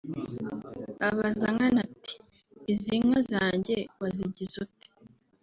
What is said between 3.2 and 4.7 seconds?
zanjye wazigize